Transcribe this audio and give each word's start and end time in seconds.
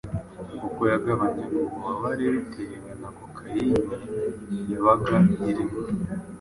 kuko 0.61 0.81
yagabanyaga 0.91 1.55
ububabare 1.67 2.25
bitewe 2.35 2.89
na 3.01 3.09
cocaine 3.17 3.81
yabaga 4.71 5.15
irimo. 5.49 5.77